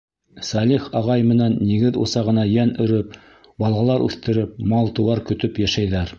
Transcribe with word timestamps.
Сәлих 0.45 0.85
ағай 0.99 1.25
менән 1.31 1.57
нигеҙ 1.71 1.99
усағына 2.05 2.47
йән 2.55 2.73
өрөп, 2.87 3.15
балалар 3.65 4.09
үҫтереп, 4.09 4.59
мал-тыуар 4.75 5.25
көтөп 5.31 5.63
йәшәйҙәр. 5.67 6.07